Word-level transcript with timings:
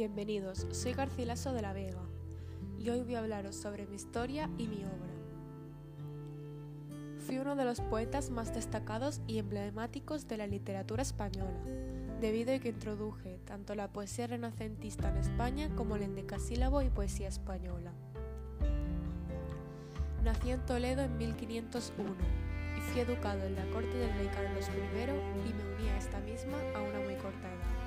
Bienvenidos, 0.00 0.66
soy 0.70 0.94
Garcilaso 0.94 1.52
de 1.52 1.60
la 1.60 1.74
Vega 1.74 2.00
y 2.78 2.88
hoy 2.88 3.02
voy 3.02 3.16
a 3.16 3.18
hablaros 3.18 3.54
sobre 3.54 3.86
mi 3.86 3.96
historia 3.96 4.48
y 4.56 4.66
mi 4.66 4.82
obra. 4.82 5.12
Fui 7.18 7.36
uno 7.36 7.54
de 7.54 7.66
los 7.66 7.82
poetas 7.82 8.30
más 8.30 8.54
destacados 8.54 9.20
y 9.26 9.36
emblemáticos 9.36 10.26
de 10.26 10.38
la 10.38 10.46
literatura 10.46 11.02
española, 11.02 11.60
debido 12.18 12.54
a 12.54 12.58
que 12.60 12.70
introduje 12.70 13.40
tanto 13.44 13.74
la 13.74 13.92
poesía 13.92 14.26
renacentista 14.26 15.10
en 15.10 15.18
España 15.18 15.68
como 15.76 15.96
el 15.96 16.02
endecasílabo 16.04 16.80
y 16.80 16.88
poesía 16.88 17.28
española. 17.28 17.92
Nací 20.24 20.50
en 20.50 20.64
Toledo 20.64 21.02
en 21.02 21.18
1501 21.18 22.10
y 22.78 22.80
fui 22.80 23.02
educado 23.02 23.44
en 23.44 23.54
la 23.54 23.70
corte 23.70 23.98
del 23.98 24.14
rey 24.14 24.28
Carlos 24.28 24.66
I 24.66 25.50
y 25.50 25.52
me 25.52 25.74
uní 25.74 25.90
a 25.90 25.98
esta 25.98 26.20
misma 26.20 26.56
a 26.74 26.80
una 26.80 27.00
muy 27.00 27.16
corta 27.16 27.52
edad 27.52 27.79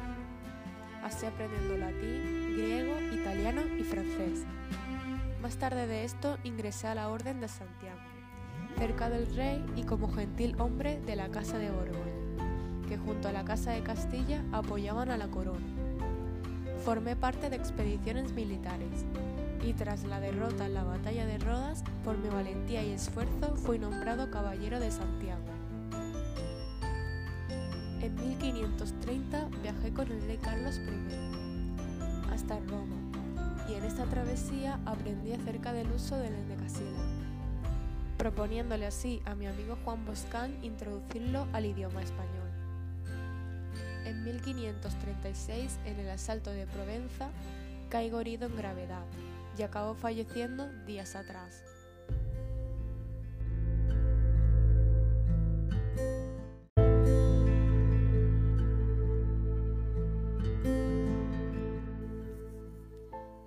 así 1.13 1.27
aprendiendo 1.27 1.77
latín, 1.77 2.55
griego, 2.55 2.99
italiano 3.13 3.61
y 3.79 3.83
francés. 3.83 4.45
Más 5.43 5.57
tarde 5.57 5.85
de 5.85 6.05
esto 6.05 6.37
ingresé 6.43 6.87
a 6.87 6.95
la 6.95 7.09
Orden 7.09 7.39
de 7.39 7.47
Santiago, 7.47 7.99
cerca 8.79 9.09
del 9.11 9.35
rey 9.35 9.63
y 9.75 9.83
como 9.83 10.11
gentil 10.11 10.55
hombre 10.59 10.99
de 11.01 11.15
la 11.15 11.29
Casa 11.29 11.59
de 11.59 11.69
Borgoña, 11.69 12.87
que 12.89 12.97
junto 12.97 13.27
a 13.27 13.31
la 13.31 13.45
Casa 13.45 13.71
de 13.71 13.83
Castilla 13.83 14.43
apoyaban 14.51 15.11
a 15.11 15.17
la 15.17 15.27
corona. 15.27 15.65
Formé 16.83 17.15
parte 17.15 17.51
de 17.51 17.57
expediciones 17.57 18.33
militares 18.33 19.05
y 19.63 19.73
tras 19.73 20.05
la 20.05 20.19
derrota 20.19 20.65
en 20.65 20.73
la 20.73 20.83
batalla 20.83 21.27
de 21.27 21.37
Rodas, 21.37 21.83
por 22.03 22.17
mi 22.17 22.29
valentía 22.29 22.83
y 22.83 22.91
esfuerzo 22.91 23.55
fui 23.55 23.77
nombrado 23.77 24.31
Caballero 24.31 24.79
de 24.79 24.89
Santiago. 24.89 25.62
En 28.23 28.29
1530 28.29 29.49
viajé 29.61 29.91
con 29.91 30.09
el 30.09 30.25
rey 30.25 30.37
Carlos 30.37 30.79
I 30.79 32.31
hasta 32.33 32.57
Roma 32.59 32.95
y 33.69 33.73
en 33.73 33.83
esta 33.83 34.05
travesía 34.05 34.79
aprendí 34.85 35.33
acerca 35.33 35.73
del 35.73 35.91
uso 35.91 36.15
del 36.17 36.33
endecasílabo, 36.33 37.03
proponiéndole 38.17 38.85
así 38.85 39.21
a 39.25 39.35
mi 39.35 39.45
amigo 39.45 39.77
Juan 39.83 40.05
Boscán 40.05 40.57
introducirlo 40.63 41.47
al 41.51 41.65
idioma 41.65 42.01
español. 42.01 42.49
En 44.05 44.23
1536, 44.23 45.79
en 45.85 45.99
el 45.99 46.09
asalto 46.09 46.51
de 46.51 46.65
Provenza, 46.65 47.29
caigo 47.89 48.21
herido 48.21 48.47
en 48.47 48.55
gravedad 48.55 49.03
y 49.57 49.63
acabo 49.63 49.95
falleciendo 49.95 50.69
días 50.85 51.15
atrás. 51.15 51.61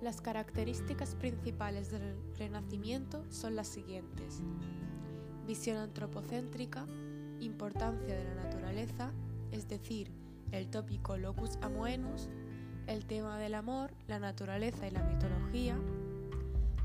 Las 0.07 0.21
características 0.21 1.15
principales 1.15 1.91
del 1.91 2.15
Renacimiento 2.37 3.25
son 3.29 3.57
las 3.57 3.67
siguientes. 3.67 4.41
Visión 5.45 5.75
antropocéntrica, 5.75 6.85
importancia 7.41 8.15
de 8.15 8.23
la 8.23 8.35
naturaleza, 8.35 9.11
es 9.51 9.67
decir, 9.67 10.09
el 10.53 10.69
tópico 10.69 11.17
locus 11.17 11.59
amoenus, 11.61 12.29
el 12.87 13.05
tema 13.05 13.37
del 13.37 13.53
amor, 13.53 13.91
la 14.07 14.17
naturaleza 14.17 14.87
y 14.87 14.91
la 14.91 15.03
mitología, 15.03 15.77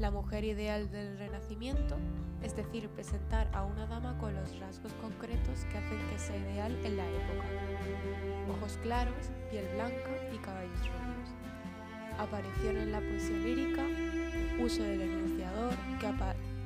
la 0.00 0.10
mujer 0.10 0.42
ideal 0.42 0.90
del 0.90 1.16
Renacimiento, 1.16 1.98
es 2.42 2.56
decir, 2.56 2.88
presentar 2.88 3.48
a 3.52 3.62
una 3.62 3.86
dama 3.86 4.18
con 4.18 4.34
los 4.34 4.58
rasgos 4.58 4.92
concretos 4.94 5.64
que 5.70 5.78
hacen 5.78 6.08
que 6.10 6.18
sea 6.18 6.38
ideal 6.38 6.76
en 6.84 6.96
la 6.96 7.08
época. 7.08 7.46
Ojos 8.50 8.80
claros, 8.82 9.30
piel 9.48 9.68
blanca 9.76 10.10
y 10.34 10.38
cabellos 10.38 10.88
rubios 10.88 11.31
aparición 12.22 12.76
en 12.76 12.92
la 12.92 13.00
poesía 13.00 13.36
lírica, 13.36 13.82
uso 14.58 14.82
del 14.82 15.02
enunciador 15.02 15.74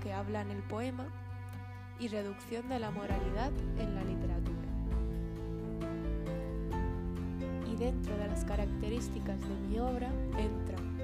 que, 0.02 0.12
habla 0.12 0.42
en 0.42 0.50
el 0.50 0.62
poema 0.62 1.04
y 1.98 2.08
reducción 2.08 2.68
de 2.68 2.78
la 2.78 2.90
moralidad 2.90 3.50
en 3.78 3.94
la 3.94 4.04
literatura. 4.04 4.56
Y 7.70 7.76
dentro 7.76 8.16
de 8.16 8.28
las 8.28 8.44
características 8.44 9.40
de 9.40 9.68
mi 9.68 9.78
obra 9.78 10.08
entran 10.38 10.98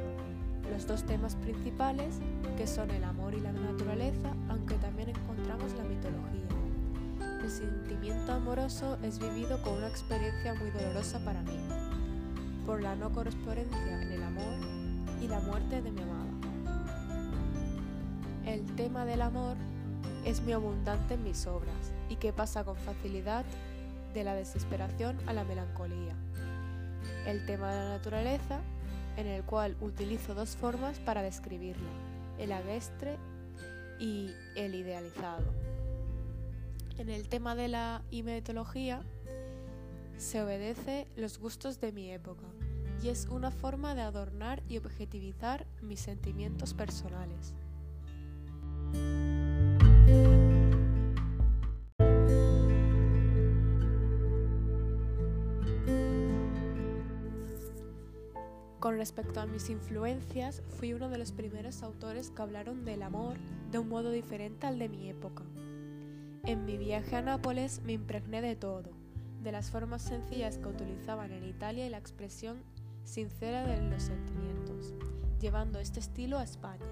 los 0.70 0.86
dos 0.86 1.04
temas 1.04 1.34
principales, 1.36 2.20
que 2.56 2.66
son 2.66 2.91
el 2.91 3.04
amor 3.04 3.34
y 3.34 3.41
la 3.41 3.52
naturaleza, 3.52 4.34
aunque 4.48 4.76
también 4.76 5.10
encontramos 5.10 5.72
la 5.74 5.84
mitología. 5.84 6.42
El 7.42 7.50
sentimiento 7.50 8.32
amoroso 8.32 8.96
es 9.02 9.18
vivido 9.18 9.60
con 9.62 9.74
una 9.74 9.88
experiencia 9.88 10.54
muy 10.54 10.70
dolorosa 10.70 11.18
para 11.24 11.42
mí, 11.42 11.58
por 12.66 12.82
la 12.82 12.94
no 12.96 13.12
correspondencia 13.12 14.02
en 14.02 14.12
el 14.12 14.22
amor 14.22 14.54
y 15.20 15.28
la 15.28 15.40
muerte 15.40 15.82
de 15.82 15.90
mi 15.90 16.02
amada. 16.02 16.30
El 18.46 18.64
tema 18.76 19.04
del 19.04 19.22
amor 19.22 19.56
es 20.24 20.40
muy 20.42 20.52
abundante 20.52 21.14
en 21.14 21.24
mis 21.24 21.46
obras 21.46 21.92
y 22.08 22.16
que 22.16 22.32
pasa 22.32 22.64
con 22.64 22.76
facilidad 22.76 23.44
de 24.14 24.24
la 24.24 24.34
desesperación 24.34 25.18
a 25.26 25.32
la 25.32 25.44
melancolía. 25.44 26.14
El 27.26 27.44
tema 27.46 27.72
de 27.72 27.78
la 27.78 27.88
naturaleza, 27.90 28.60
en 29.16 29.26
el 29.26 29.42
cual 29.44 29.76
utilizo 29.80 30.34
dos 30.34 30.56
formas 30.56 30.98
para 31.00 31.22
describirla, 31.22 31.88
el 32.38 32.52
aguestre 32.52 33.16
y 33.98 34.30
el 34.56 34.74
idealizado. 34.74 35.44
En 36.98 37.08
el 37.08 37.28
tema 37.28 37.54
de 37.54 37.68
la 37.68 38.02
mitología, 38.10 39.02
se 40.22 40.41
obedece 40.41 41.09
los 41.16 41.38
gustos 41.38 41.81
de 41.81 41.91
mi 41.91 42.12
época 42.12 42.47
y 43.03 43.09
es 43.09 43.27
una 43.27 43.50
forma 43.50 43.97
de 43.97 44.03
adornar 44.03 44.62
y 44.69 44.78
objetivizar 44.78 45.66
mis 45.83 45.99
sentimientos 45.99 46.75
personales. 46.75 47.55
Con 58.78 58.97
respecto 58.97 59.41
a 59.41 59.47
mis 59.47 59.71
influencias, 59.71 60.62
fui 60.78 60.93
uno 60.93 61.09
de 61.09 61.19
los 61.19 61.33
primeros 61.33 61.83
autores 61.83 62.31
que 62.31 62.43
hablaron 62.43 62.84
del 62.84 63.03
amor 63.03 63.37
de 63.72 63.78
un 63.81 63.89
modo 63.89 64.12
diferente 64.12 64.69
al 64.69 64.78
de 64.78 64.89
mi 64.89 65.10
época. 65.10 65.43
En 66.44 66.65
mi 66.65 66.77
viaje 66.77 67.16
a 67.16 67.22
Nápoles 67.22 67.83
me 67.84 67.93
impregné 67.93 68.41
de 68.41 68.54
todo, 68.54 69.01
de 69.42 69.53
las 69.53 69.70
formas 69.70 70.03
sencillas 70.03 70.58
que 70.58 70.69
utilizaban 70.69 71.32
en 71.32 71.44
Italia 71.44 71.86
y 71.86 71.91
la 71.91 71.98
expresión 71.98 72.62
sincera 73.04 73.66
de 73.66 73.82
los 73.91 74.04
sentimientos, 74.04 74.94
llevando 75.41 75.80
este 75.80 76.00
estilo 76.00 76.38
a 76.38 76.44
España. 76.44 76.86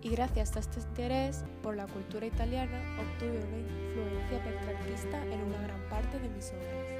Y 0.00 0.10
gracias 0.10 0.56
a 0.56 0.60
este 0.60 0.80
interés 0.80 1.44
por 1.62 1.76
la 1.76 1.86
cultura 1.86 2.26
italiana 2.26 2.80
obtuve 3.00 3.44
una 3.44 3.58
influencia 3.58 4.42
petrarquista 4.44 5.26
en 5.26 5.42
una 5.42 5.60
gran 5.62 5.80
parte 5.90 6.18
de 6.18 6.28
mis 6.30 6.50
obras. 6.52 6.98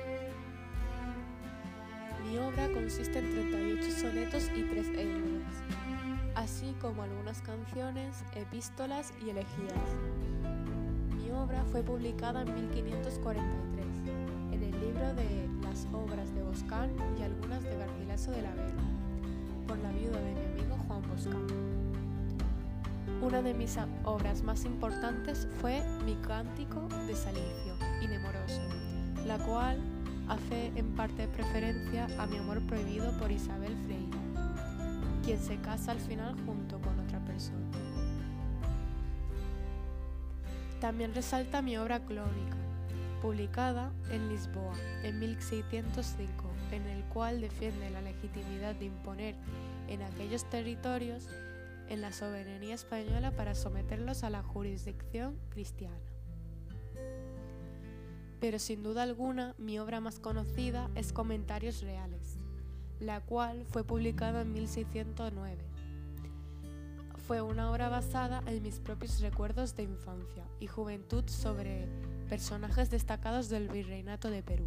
Mi 2.24 2.38
obra 2.38 2.68
consiste 2.70 3.20
en 3.20 3.30
38 3.30 3.90
sonetos 4.00 4.50
y 4.54 4.62
3 4.64 4.88
églogas, 4.88 5.54
así 6.34 6.74
como 6.80 7.02
algunas 7.04 7.40
canciones, 7.40 8.22
epístolas 8.34 9.14
y 9.24 9.30
elegías. 9.30 10.57
Obra 11.38 11.64
fue 11.70 11.82
publicada 11.82 12.42
en 12.42 12.52
1543 12.52 13.86
en 14.52 14.62
el 14.62 14.72
libro 14.72 15.14
de 15.14 15.48
las 15.62 15.86
obras 15.92 16.34
de 16.34 16.42
Boscán 16.42 16.90
y 17.16 17.22
algunas 17.22 17.62
de 17.62 17.76
Garcilaso 17.76 18.32
de 18.32 18.42
la 18.42 18.50
Vega, 18.50 18.82
por 19.68 19.78
la 19.78 19.92
viuda 19.92 20.20
de 20.20 20.34
mi 20.34 20.60
amigo 20.60 20.76
Juan 20.88 21.02
Boscán. 21.08 21.46
Una 23.22 23.40
de 23.40 23.54
mis 23.54 23.76
obras 24.04 24.42
más 24.42 24.64
importantes 24.64 25.46
fue 25.60 25.80
Mi 26.04 26.16
Cántico 26.16 26.88
de 27.06 27.14
Salicio 27.14 27.76
y 28.02 28.08
Nemoroso, 28.08 28.62
la 29.24 29.38
cual 29.38 29.78
hace 30.28 30.72
en 30.74 30.92
parte 30.96 31.28
preferencia 31.28 32.08
a 32.18 32.26
mi 32.26 32.38
amor 32.38 32.60
prohibido 32.62 33.16
por 33.18 33.30
Isabel 33.30 33.76
Freire, 33.84 34.18
quien 35.24 35.38
se 35.38 35.56
casa 35.58 35.92
al 35.92 36.00
final 36.00 36.34
junto 36.44 36.80
con 36.80 36.98
otra 36.98 37.20
persona. 37.20 37.97
También 40.80 41.14
resalta 41.14 41.60
mi 41.60 41.76
obra 41.76 42.00
clónica, 42.04 42.56
publicada 43.20 43.92
en 44.10 44.28
Lisboa 44.28 44.74
en 45.02 45.18
1605, 45.18 46.44
en 46.70 46.86
el 46.86 47.02
cual 47.04 47.40
defiende 47.40 47.90
la 47.90 48.00
legitimidad 48.00 48.76
de 48.76 48.84
imponer 48.84 49.34
en 49.88 50.02
aquellos 50.02 50.44
territorios 50.48 51.28
en 51.88 52.00
la 52.00 52.12
soberanía 52.12 52.74
española 52.74 53.32
para 53.32 53.54
someterlos 53.54 54.22
a 54.22 54.30
la 54.30 54.42
jurisdicción 54.42 55.36
cristiana. 55.48 55.98
Pero 58.40 58.60
sin 58.60 58.84
duda 58.84 59.02
alguna, 59.02 59.54
mi 59.58 59.80
obra 59.80 60.00
más 60.00 60.20
conocida 60.20 60.90
es 60.94 61.12
Comentarios 61.12 61.82
Reales, 61.82 62.38
la 63.00 63.20
cual 63.20 63.64
fue 63.64 63.82
publicada 63.82 64.42
en 64.42 64.52
1609 64.52 65.77
fue 67.28 67.42
una 67.42 67.70
obra 67.70 67.90
basada 67.90 68.42
en 68.46 68.62
mis 68.62 68.80
propios 68.80 69.20
recuerdos 69.20 69.76
de 69.76 69.82
infancia 69.82 70.48
y 70.60 70.66
juventud 70.66 71.24
sobre 71.26 71.86
personajes 72.26 72.88
destacados 72.88 73.50
del 73.50 73.68
virreinato 73.68 74.30
de 74.30 74.42
Perú. 74.42 74.64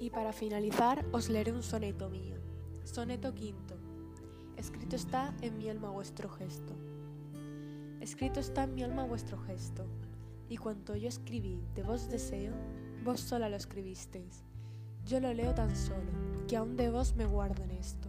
Y 0.00 0.10
para 0.10 0.32
finalizar 0.32 1.06
os 1.12 1.28
leeré 1.28 1.52
un 1.52 1.62
soneto 1.62 2.10
mío, 2.10 2.34
soneto 2.82 3.32
quinto. 3.32 3.76
Escrito 4.56 4.96
está 4.96 5.32
en 5.40 5.56
mi 5.56 5.70
alma 5.70 5.90
vuestro 5.90 6.28
gesto. 6.30 6.74
Escrito 8.00 8.40
está 8.40 8.64
en 8.64 8.74
mi 8.74 8.82
alma 8.82 9.04
vuestro 9.04 9.38
gesto 9.38 9.86
y 10.54 10.56
cuanto 10.56 10.94
yo 10.94 11.08
escribí 11.08 11.60
de 11.74 11.82
vos 11.82 12.08
deseo, 12.08 12.52
vos 13.02 13.18
sola 13.18 13.48
lo 13.48 13.56
escribisteis. 13.56 14.44
Yo 15.04 15.18
lo 15.18 15.34
leo 15.34 15.52
tan 15.52 15.74
solo, 15.74 16.12
que 16.46 16.56
aún 16.56 16.76
de 16.76 16.90
vos 16.90 17.16
me 17.16 17.26
guardo 17.26 17.64
en 17.64 17.72
esto. 17.72 18.08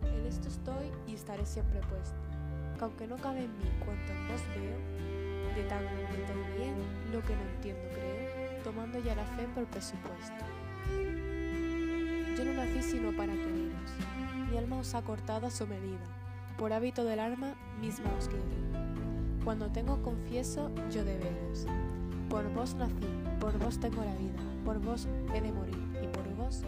En 0.00 0.24
esto 0.24 0.48
estoy 0.48 0.90
y 1.06 1.12
estaré 1.12 1.44
siempre 1.44 1.80
puesto, 1.80 2.16
que 2.78 2.84
aunque 2.84 3.06
no 3.06 3.16
cabe 3.18 3.44
en 3.44 3.58
mí 3.58 3.66
cuanto 3.84 4.12
en 4.12 4.28
vos 4.28 4.40
veo, 4.56 4.78
de 5.54 5.64
tan 5.68 5.84
de 5.84 6.56
bien 6.56 6.74
lo 7.12 7.20
que 7.20 7.36
no 7.36 7.42
entiendo 7.42 7.82
creo, 7.92 8.62
tomando 8.64 8.98
ya 9.00 9.14
la 9.14 9.26
fe 9.36 9.46
por 9.54 9.66
presupuesto. 9.66 10.44
Yo 12.34 12.46
no 12.46 12.54
nací 12.54 12.82
sino 12.82 13.14
para 13.14 13.34
quereros, 13.34 13.90
mi 14.50 14.56
alma 14.56 14.78
os 14.78 14.94
ha 14.94 15.02
cortado 15.02 15.48
a 15.48 15.50
su 15.50 15.66
medida, 15.66 16.00
por 16.56 16.72
hábito 16.72 17.04
del 17.04 17.20
alma 17.20 17.54
misma 17.78 18.10
os 18.18 18.28
quiero. 18.28 18.81
Cuando 19.44 19.68
tengo 19.70 20.00
confieso, 20.02 20.70
yo 20.90 21.04
de 21.04 21.18
veros. 21.18 21.66
Por 22.28 22.48
vos 22.54 22.74
nací, 22.74 22.92
por 23.40 23.58
vos 23.58 23.78
tengo 23.78 24.04
la 24.04 24.14
vida, 24.14 24.38
por 24.64 24.78
vos 24.78 25.08
he 25.34 25.40
de 25.40 25.52
morir 25.52 25.78
y 26.02 26.06
por 26.06 26.22
vos 26.36 26.62